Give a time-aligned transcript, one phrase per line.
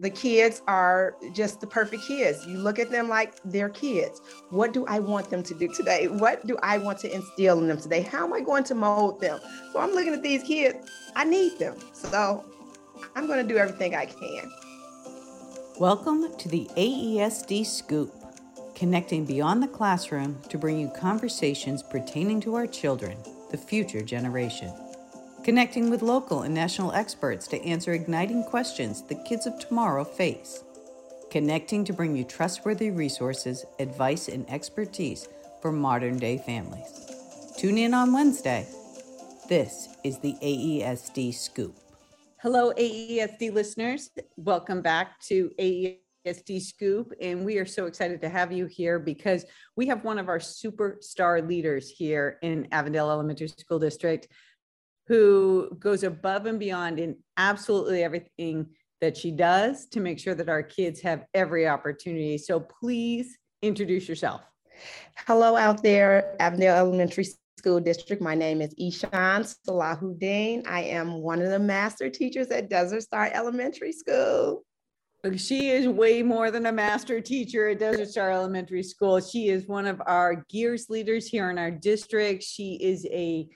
[0.00, 2.46] the kids are just the perfect kids.
[2.46, 4.20] You look at them like they're kids.
[4.50, 6.08] What do I want them to do today?
[6.08, 8.02] What do I want to instill in them today?
[8.02, 9.40] How am I going to mold them?
[9.72, 10.90] So I'm looking at these kids.
[11.14, 11.76] I need them.
[11.92, 12.44] So
[13.14, 14.52] I'm going to do everything I can.
[15.78, 18.12] Welcome to the AESD Scoop,
[18.74, 23.16] connecting beyond the classroom to bring you conversations pertaining to our children,
[23.50, 24.72] the future generation
[25.46, 30.64] connecting with local and national experts to answer igniting questions the kids of tomorrow face,
[31.30, 35.28] connecting to bring you trustworthy resources, advice, and expertise
[35.62, 37.06] for modern day families.
[37.56, 38.66] Tune in on Wednesday.
[39.48, 41.76] This is the AESD Scoop.
[42.42, 44.10] Hello, AESD listeners.
[44.36, 47.12] Welcome back to AESD Scoop.
[47.20, 49.44] And we are so excited to have you here because
[49.76, 54.26] we have one of our superstar leaders here in Avondale Elementary School District
[55.06, 58.66] who goes above and beyond in absolutely everything
[59.00, 62.38] that she does to make sure that our kids have every opportunity.
[62.38, 64.42] So please introduce yourself.
[65.26, 67.26] Hello out there, Avondale Elementary
[67.58, 68.20] School District.
[68.20, 70.66] My name is Ishan Salahuddin.
[70.66, 74.64] I am one of the master teachers at Desert Star Elementary School.
[75.36, 79.20] She is way more than a master teacher at Desert Star Elementary School.
[79.20, 82.42] She is one of our gears leaders here in our district.
[82.42, 83.48] She is a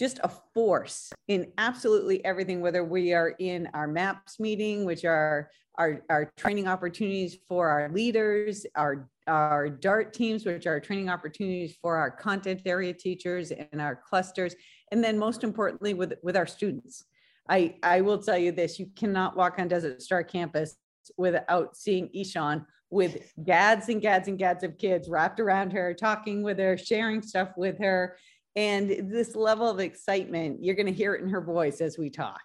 [0.00, 5.50] just a force in absolutely everything, whether we are in our MAPS meeting, which are
[5.76, 11.76] our, our training opportunities for our leaders, our, our DART teams, which are training opportunities
[11.82, 14.54] for our content area teachers and our clusters,
[14.90, 17.04] and then most importantly, with, with our students.
[17.46, 20.76] I, I will tell you this, you cannot walk on Desert Star campus
[21.18, 26.42] without seeing Ishan with gads and gads and gads of kids wrapped around her, talking
[26.42, 28.16] with her, sharing stuff with her
[28.56, 32.10] and this level of excitement you're going to hear it in her voice as we
[32.10, 32.40] talk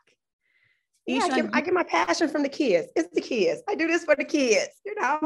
[1.07, 2.87] yeah, I get, I get, my passion from the kids.
[2.95, 3.61] It's the kids.
[3.69, 5.19] I do this for the kids, you know.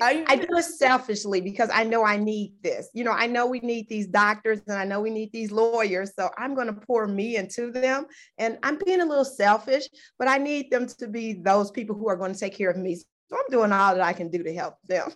[0.00, 2.88] I, I, do it selfishly because I know I need this.
[2.94, 6.12] You know, I know we need these doctors and I know we need these lawyers.
[6.16, 8.06] So I'm going to pour me into them.
[8.38, 12.08] And I'm being a little selfish, but I need them to be those people who
[12.08, 12.94] are going to take care of me.
[12.94, 15.10] So I'm doing all that I can do to help them.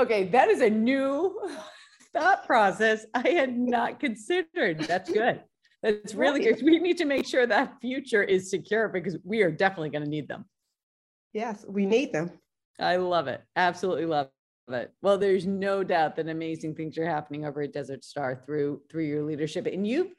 [0.00, 1.38] Okay, that is a new
[2.14, 4.80] thought process I had not considered.
[4.80, 5.42] That's good.
[5.82, 6.62] That's really good.
[6.62, 10.10] We need to make sure that future is secure because we are definitely going to
[10.10, 10.44] need them.
[11.32, 12.30] Yes, we need them.
[12.78, 13.42] I love it.
[13.56, 14.28] Absolutely love
[14.68, 14.92] it.
[15.02, 19.04] Well, there's no doubt that amazing things are happening over at Desert Star through through
[19.04, 20.14] your leadership, and you've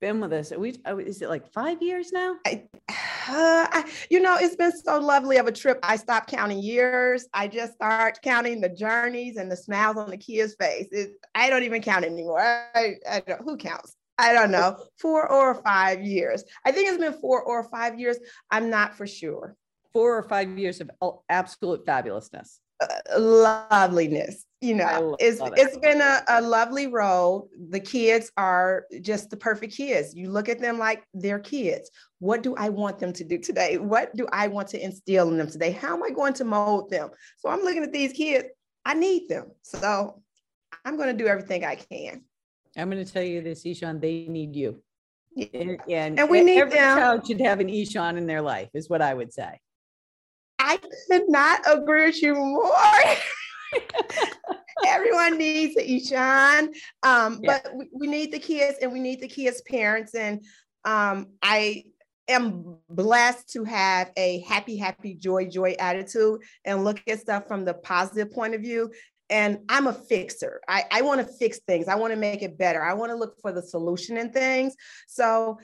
[0.00, 0.52] been with us.
[0.56, 2.36] We uh, is it like five years now?
[2.46, 2.68] I,
[3.28, 5.78] uh, I, you know, it's been so lovely of a trip.
[5.82, 7.26] I stopped counting years.
[7.34, 10.88] I just start counting the journeys and the smiles on the kids' face.
[10.90, 12.40] It, I don't even count anymore.
[12.40, 13.96] I, I don't, who counts?
[14.18, 16.44] I don't know, four or five years.
[16.64, 18.16] I think it's been four or five years.
[18.50, 19.54] I'm not for sure.
[19.92, 20.90] Four or five years of
[21.28, 22.58] absolute fabulousness.
[22.80, 25.52] Uh, loveliness you know it's it.
[25.56, 27.48] it's been a, a lovely role.
[27.70, 30.14] the kids are just the perfect kids.
[30.14, 31.90] You look at them like they're kids.
[32.20, 33.76] What do i want them to do today?
[33.76, 35.72] What do i want to instill in them today?
[35.72, 37.10] How am i going to mold them?
[37.38, 38.46] So i'm looking at these kids.
[38.84, 39.50] I need them.
[39.62, 40.22] So
[40.84, 42.22] i'm going to do everything i can.
[42.78, 44.82] I'm going to tell you this ishan they need you.
[45.52, 46.98] And, and, and we need every them.
[46.98, 49.60] child should have an ishan in their life is what i would say.
[50.58, 50.78] I
[51.10, 52.72] could not agree with you more.
[54.86, 56.72] Everyone needs a Ishan,
[57.02, 57.60] um, yeah.
[57.64, 60.14] but we, we, need the kids and we need the kids' parents.
[60.14, 60.44] And
[60.84, 61.84] um, I
[62.28, 67.64] am blessed to have a happy, happy, joy, joy attitude and look at stuff from
[67.64, 68.92] the positive point of view.
[69.28, 70.60] And I'm a fixer.
[70.68, 71.88] I, I want to fix things.
[71.88, 72.82] I want to make it better.
[72.82, 74.76] I want to look for the solution in things.
[75.08, 75.58] So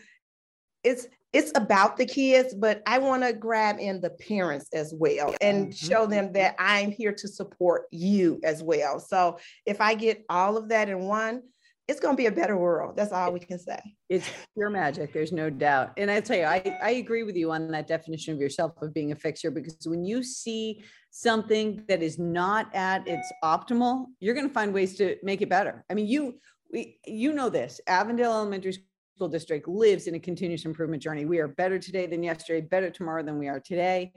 [0.83, 5.34] it's it's about the kids, but I want to grab in the parents as well
[5.41, 5.87] and mm-hmm.
[5.87, 9.00] show them that I'm here to support you as well.
[9.00, 11.42] So if I get all of that in one,
[11.88, 12.97] it's going to be a better world.
[12.97, 13.81] That's all we can say.
[14.09, 15.12] It's pure magic.
[15.12, 15.92] There's no doubt.
[15.97, 18.94] And I tell you, I, I agree with you on that definition of yourself of
[18.94, 24.34] being a fixer because when you see something that is not at its optimal, you're
[24.34, 25.84] going to find ways to make it better.
[25.91, 26.39] I mean, you,
[26.72, 28.77] we, you know this Avondale Elementary
[29.16, 31.26] School district lives in a continuous improvement journey.
[31.26, 34.12] We are better today than yesterday, better tomorrow than we are today.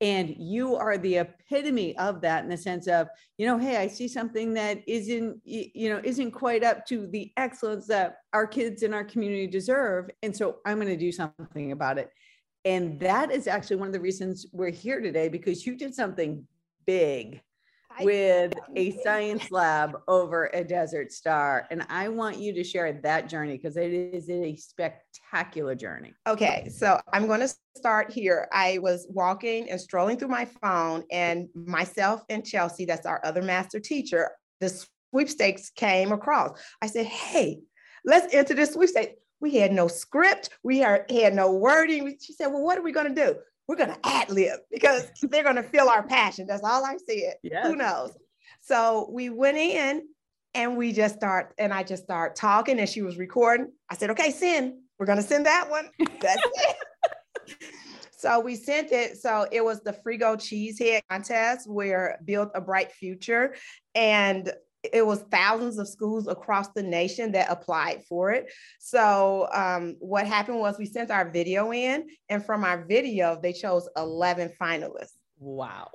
[0.00, 3.08] And you are the epitome of that in the sense of,
[3.38, 7.32] you know, hey, I see something that isn't, you know, isn't quite up to the
[7.36, 10.10] excellence that our kids in our community deserve.
[10.22, 12.10] And so I'm going to do something about it.
[12.64, 16.46] And that is actually one of the reasons we're here today because you did something
[16.86, 17.40] big
[18.00, 21.66] with a science lab over a Desert Star.
[21.70, 26.14] And I want you to share that journey because it is a spectacular journey.
[26.26, 28.48] Okay, so I'm going to start here.
[28.52, 33.42] I was walking and strolling through my phone, and myself and Chelsea, that's our other
[33.42, 36.58] master teacher, the sweepstakes came across.
[36.82, 37.60] I said, Hey,
[38.04, 39.14] let's enter this sweepstakes.
[39.40, 42.16] We had no script, we had no wording.
[42.20, 43.36] She said, Well, what are we going to do?
[43.68, 46.46] we're going to ad lib because they're going to feel our passion.
[46.46, 47.34] That's all I said.
[47.42, 47.66] Yes.
[47.66, 48.12] Who knows?
[48.60, 50.02] So we went in
[50.54, 53.72] and we just start, and I just start talking and she was recording.
[53.90, 54.74] I said, okay, send.
[54.98, 55.90] We're going to send that one.
[56.20, 56.76] That's it.
[58.18, 59.18] So we sent it.
[59.18, 63.54] So it was the Frigo Cheesehead contest where Build a Bright Future.
[63.94, 64.50] And
[64.92, 68.50] it was thousands of schools across the nation that applied for it.
[68.78, 73.52] So um, what happened was we sent our video in, and from our video, they
[73.52, 75.12] chose 11 finalists.
[75.38, 75.90] Wow.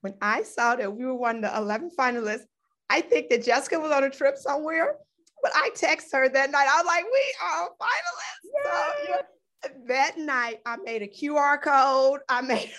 [0.00, 2.44] When I saw that we were one of the 11 finalists,
[2.90, 4.96] I think that Jessica was on a trip somewhere,
[5.42, 6.68] but I texted her that night.
[6.70, 8.64] I was like, we are finalists.
[8.64, 12.20] So, yeah, that night, I made a QR code.
[12.28, 12.70] I made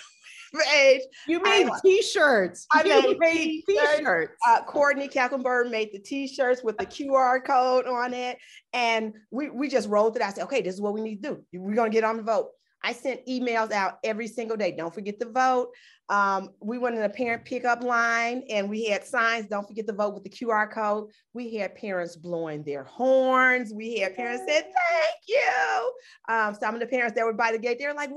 [0.52, 1.00] made.
[1.26, 2.66] You made I, t-shirts.
[2.72, 4.36] I you made, t-shirts.
[4.46, 8.38] Uh, Courtney Kalkenberg made the t-shirts with the QR code on it.
[8.72, 10.22] And we, we just rolled it.
[10.22, 11.58] I said, okay, this is what we need to do.
[11.58, 12.50] We're going to get on the vote.
[12.82, 14.72] I sent emails out every single day.
[14.72, 15.68] Don't forget to vote.
[16.10, 19.92] Um, we went in a parent pickup line and we had signs, don't forget to
[19.92, 21.08] vote with the QR code.
[21.34, 23.72] We had parents blowing their horns.
[23.72, 25.92] We had parents said, thank you.
[26.28, 28.10] Um, some of the parents that were by the gate, they're like,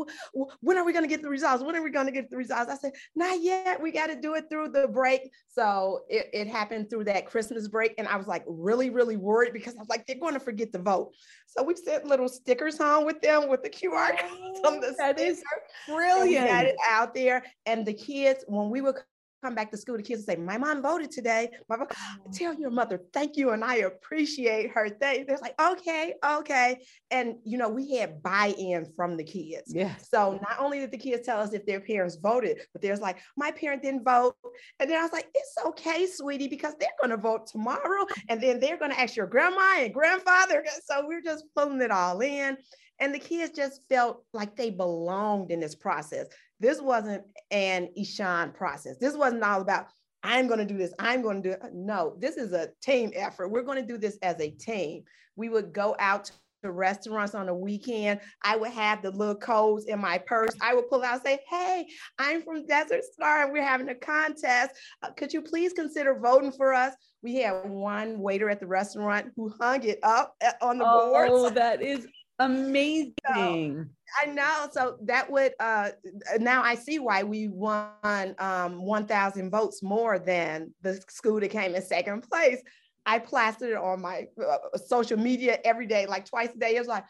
[0.62, 1.63] when are we going to get the results?
[1.63, 2.72] When are we going to get the results?
[2.72, 3.80] I said, not yet.
[3.80, 5.31] We got to do it through the break.
[5.50, 7.94] So it, it happened through that Christmas break.
[8.00, 10.74] And I was like really, really worried because I was like, they're going to forget
[10.74, 11.12] to vote.
[11.46, 15.19] So we sent little stickers home with them with the QR code on the That
[15.19, 15.31] sticker.
[15.31, 15.44] is
[15.88, 16.48] brilliant.
[16.48, 17.44] got it out there.
[17.68, 18.95] And the kids, when we would
[19.44, 21.50] come back to school, the kids would say, My mom voted today.
[21.69, 22.31] My mom, oh.
[22.33, 23.51] tell your mother, thank you.
[23.51, 24.89] And I appreciate her.
[24.89, 26.81] They, they're like, okay, okay.
[27.12, 29.74] And you know, we had buy-in from the kids.
[29.74, 29.95] Yeah.
[29.97, 33.18] So not only did the kids tell us if their parents voted, but there's like,
[33.35, 34.36] my parent didn't vote.
[34.79, 38.06] And then I was like, it's okay, sweetie, because they're gonna vote tomorrow.
[38.29, 40.63] And then they're gonna ask your grandma and grandfather.
[40.86, 42.57] So we're just pulling it all in.
[43.03, 46.27] And the kids just felt like they belonged in this process.
[46.61, 48.95] This wasn't an Ishan process.
[48.97, 49.88] This wasn't all about,
[50.23, 51.73] I'm going to do this, I'm going to do it.
[51.73, 53.50] No, this is a team effort.
[53.50, 55.03] We're going to do this as a team.
[55.35, 58.21] We would go out to restaurants on the weekend.
[58.41, 60.55] I would have the little codes in my purse.
[60.61, 61.85] I would pull out and say, Hey,
[62.17, 64.71] I'm from Desert Star and we're having a contest.
[65.01, 66.94] Uh, could you please consider voting for us?
[67.21, 71.09] We had one waiter at the restaurant who hung it up uh, on the oh,
[71.09, 71.27] board.
[71.29, 72.07] Oh, that is
[72.39, 73.13] amazing.
[73.35, 73.83] So,
[74.21, 74.68] I know.
[74.71, 75.91] So that would uh
[76.39, 81.75] now I see why we won um 1,000 votes more than the school that came
[81.75, 82.62] in second place.
[83.06, 86.75] I plastered it on my uh, social media every day, like twice a day.
[86.75, 87.03] It was like,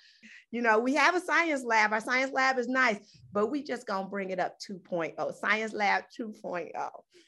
[0.49, 1.93] you know, we have a science lab.
[1.93, 2.97] Our science lab is nice,
[3.31, 6.71] but we just gonna bring it up 2.0, science lab 2.0.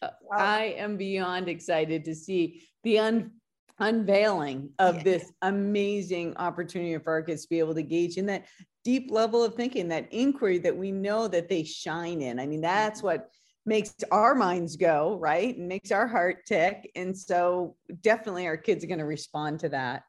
[0.01, 3.31] Uh, I am beyond excited to see the un-
[3.79, 5.03] unveiling of yeah.
[5.03, 8.45] this amazing opportunity for our kids to be able to engage in that
[8.83, 12.39] deep level of thinking, that inquiry that we know that they shine in.
[12.39, 13.07] I mean, that's mm-hmm.
[13.07, 13.29] what
[13.65, 15.57] makes our minds go, right?
[15.57, 16.91] And makes our heart tick.
[16.95, 20.03] And so definitely our kids are going to respond to that.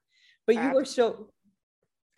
[0.46, 1.30] But you were so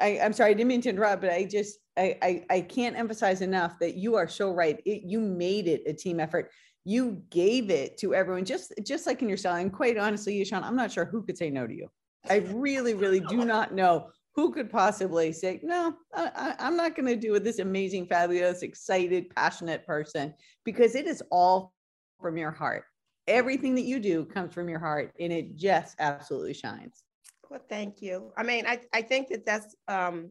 [0.01, 2.97] I, am sorry, I didn't mean to interrupt, but I just I, I, I can't
[2.97, 4.81] emphasize enough that you are so right.
[4.85, 6.51] It, you made it a team effort
[6.89, 10.65] you gave it to everyone just just like in your style and quite honestly Ishan,
[10.65, 11.89] i'm not sure who could say no to you.
[12.31, 17.07] I really really do not know who could possibly say no I, am not going
[17.09, 20.33] to do with this amazing fabulous excited passionate person
[20.65, 21.75] because it is all
[22.21, 22.85] from your heart.
[23.27, 27.05] Everything that you do comes from your heart and it just absolutely shines.
[27.51, 28.33] Well thank you.
[28.39, 30.31] I mean i, I think that that's um,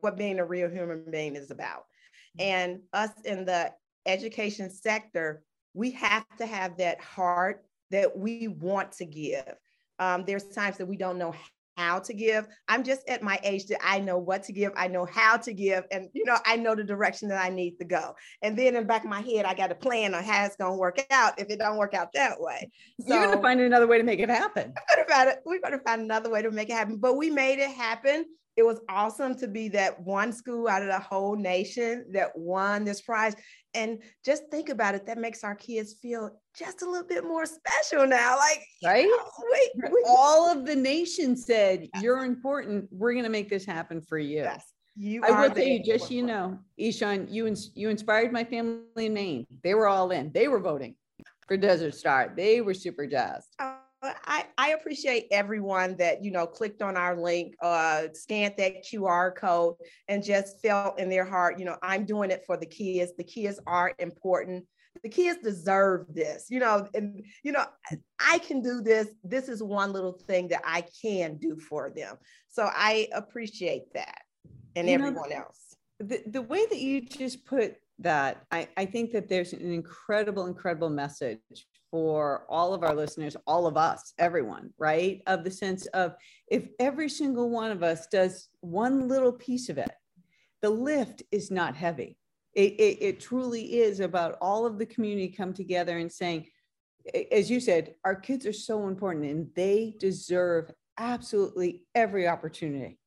[0.00, 1.84] what being a real human being is about.
[2.38, 2.52] Mm-hmm.
[2.52, 3.72] and us in the
[4.06, 5.42] education sector
[5.74, 9.54] we have to have that heart that we want to give.
[9.98, 11.34] Um, there's times that we don't know
[11.76, 12.46] how to give.
[12.68, 15.52] I'm just at my age that I know what to give, I know how to
[15.52, 18.14] give, and you know, I know the direction that I need to go.
[18.42, 20.56] And then in the back of my head, I got a plan on how it's
[20.56, 22.70] gonna work out if it don't work out that way.
[23.00, 24.74] So, You're gonna find another way to make it happen.
[24.96, 26.98] We're gonna, find, we're gonna find another way to make it happen.
[26.98, 30.88] But we made it happen it was awesome to be that one school out of
[30.88, 33.34] the whole nation that won this prize.
[33.74, 37.46] And just think about it, that makes our kids feel just a little bit more
[37.46, 38.36] special now.
[38.36, 39.04] Like, right?
[39.04, 40.04] You know, wait.
[40.08, 42.02] All of the nation said, yes.
[42.02, 42.88] You're important.
[42.90, 44.42] We're going to make this happen for you.
[44.42, 44.64] Yes.
[44.96, 49.14] You I will tell you, just you know, Ishan, you you inspired my family in
[49.14, 49.46] Maine.
[49.62, 50.32] They were all in.
[50.32, 50.96] They were voting.
[51.50, 52.32] for Desert Star.
[52.36, 53.56] They were super jazzed.
[53.58, 58.84] Uh, I, I appreciate everyone that you know clicked on our link, uh, scanned that
[58.84, 59.74] QR code,
[60.08, 63.12] and just felt in their heart, you know, I'm doing it for the kids.
[63.16, 64.64] The kids are important.
[65.02, 67.64] The kids deserve this, you know, and you know,
[68.18, 69.08] I can do this.
[69.22, 72.16] This is one little thing that I can do for them.
[72.48, 74.22] So I appreciate that
[74.76, 75.76] and you everyone know, else.
[76.00, 80.46] The, the way that you just put that, I, I think that there's an incredible,
[80.46, 81.38] incredible message
[81.90, 85.22] for all of our listeners, all of us, everyone, right?
[85.26, 86.14] Of the sense of
[86.48, 89.90] if every single one of us does one little piece of it,
[90.62, 92.16] the lift is not heavy.
[92.54, 96.46] It, it, it truly is about all of the community come together and saying,
[97.32, 102.98] as you said, our kids are so important and they deserve absolutely every opportunity.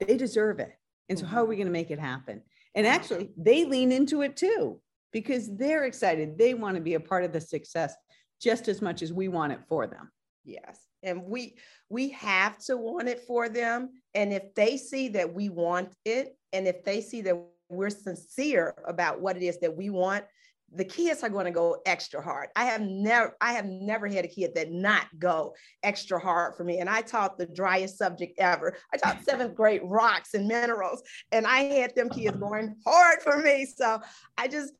[0.00, 0.72] They deserve it.
[1.08, 2.42] And so, how are we going to make it happen?
[2.74, 4.80] And actually, they lean into it too
[5.12, 6.36] because they're excited.
[6.36, 7.94] They want to be a part of the success
[8.40, 10.10] just as much as we want it for them.
[10.44, 10.80] Yes.
[11.02, 11.56] And we
[11.90, 13.90] we have to want it for them.
[14.14, 17.36] And if they see that we want it, and if they see that
[17.68, 20.24] we're sincere about what it is that we want,
[20.72, 22.48] the kids are going to go extra hard.
[22.54, 26.64] I have never, I have never had a kid that not go extra hard for
[26.64, 26.78] me.
[26.78, 28.76] And I taught the driest subject ever.
[28.92, 31.02] I taught seventh grade rocks and minerals,
[31.32, 33.66] and I had them kids going hard for me.
[33.76, 34.00] So
[34.36, 34.72] I just,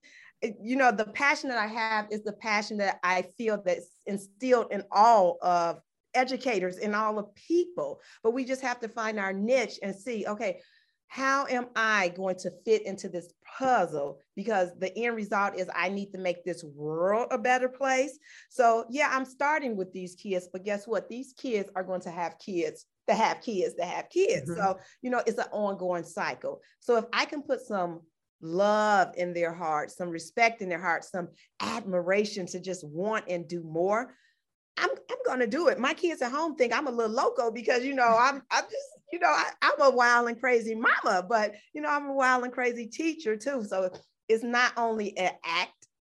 [0.43, 4.73] you know, the passion that I have is the passion that I feel that's instilled
[4.73, 5.81] in all of
[6.15, 8.01] educators and all of people.
[8.23, 10.61] But we just have to find our niche and see, okay,
[11.09, 14.21] how am I going to fit into this puzzle?
[14.37, 18.19] Because the end result is I need to make this world a better place.
[18.51, 21.09] So, yeah, I'm starting with these kids, but guess what?
[21.09, 24.51] These kids are going to have kids that have kids that have kids.
[24.51, 24.61] Mm-hmm.
[24.61, 26.61] So, you know, it's an ongoing cycle.
[26.81, 28.03] So, if I can put some
[28.41, 31.29] love in their heart, some respect in their heart, some
[31.61, 34.15] admiration to just want and do more,
[34.77, 35.79] I'm, I'm going to do it.
[35.79, 38.89] My kids at home think I'm a little loco because, you know, I'm, I'm just,
[39.13, 42.45] you know, I, I'm a wild and crazy mama, but, you know, I'm a wild
[42.45, 43.65] and crazy teacher too.
[43.65, 43.91] So
[44.29, 45.78] it's not only an act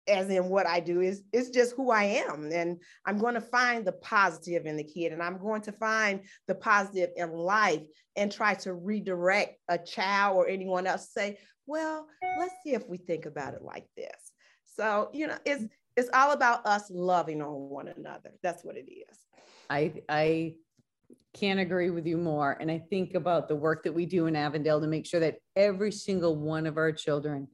[0.09, 2.51] as in what I do is it's just who I am.
[2.53, 6.21] And I'm going to find the positive in the kid and I'm going to find
[6.47, 7.83] the positive in life
[8.17, 12.07] and try to redirect a child or anyone else say, well,
[12.39, 14.33] let's see if we think about it like this.
[14.65, 15.65] So, you know, it's
[15.97, 18.31] it's all about us loving on one another.
[18.43, 19.19] That's what it is.
[19.69, 20.55] I I
[21.35, 22.57] can't agree with you more.
[22.61, 25.39] And I think about the work that we do in Avondale to make sure that
[25.57, 27.49] every single one of our children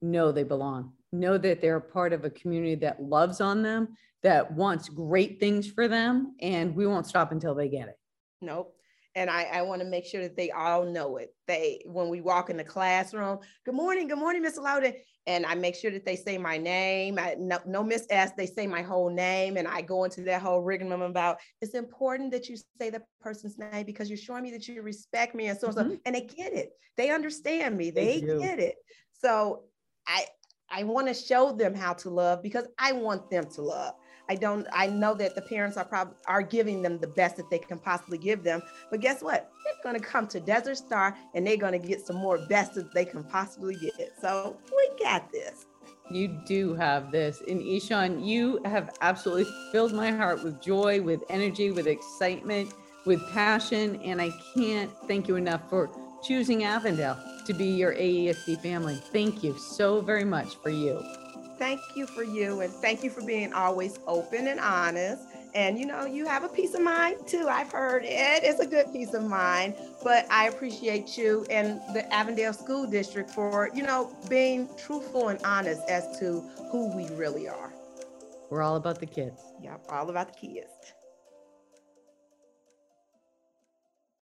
[0.00, 3.96] know they belong, know that they're a part of a community that loves on them,
[4.22, 7.98] that wants great things for them, and we won't stop until they get it.
[8.40, 8.74] Nope
[9.14, 11.34] and I, I want to make sure that they all know it.
[11.46, 14.94] They when we walk in the classroom, good morning, good morning, Miss Loudon.
[15.26, 17.18] And I make sure that they say my name.
[17.18, 19.56] I, no, no Miss S, they say my whole name.
[19.56, 23.56] And I go into that whole rigmarole about it's important that you say the person's
[23.56, 25.94] name because you're showing me that you respect me and so mm-hmm.
[26.04, 26.72] And they get it.
[26.96, 27.90] They understand me.
[27.90, 28.76] They, they get it.
[29.12, 29.62] So
[30.06, 30.26] I
[30.70, 33.94] I want to show them how to love because I want them to love.
[34.28, 37.50] I don't, I know that the parents are probably are giving them the best that
[37.50, 38.62] they can possibly give them.
[38.90, 39.50] But guess what?
[39.64, 43.04] They're to come to Desert Star and they're to get some more best that they
[43.04, 44.14] can possibly get.
[44.20, 45.66] So we got this.
[46.10, 47.42] You do have this.
[47.48, 52.72] And Ishan, you have absolutely filled my heart with joy, with energy, with excitement,
[53.06, 54.00] with passion.
[54.02, 55.90] And I can't thank you enough for
[56.24, 58.94] choosing Avondale to be your AESD family.
[58.94, 61.04] Thank you so very much for you
[61.58, 65.22] thank you for you and thank you for being always open and honest.
[65.54, 67.46] And you know, you have a piece of mind too.
[67.48, 68.42] I've heard it.
[68.42, 69.74] It's a good piece of mind.
[70.02, 75.40] But I appreciate you and the Avondale School District for, you know, being truthful and
[75.44, 76.40] honest as to
[76.70, 77.72] who we really are.
[78.50, 79.40] We're all about the kids.
[79.62, 80.68] Yep, all about the kids.